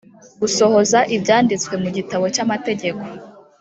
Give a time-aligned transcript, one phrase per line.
[0.41, 3.03] gusohoza ibyanditswe mu gitabo cy amategeko